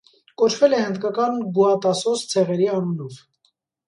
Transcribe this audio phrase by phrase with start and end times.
[0.41, 3.19] Կոչվել է հնդկական գուատասոս ցեղերի անունով։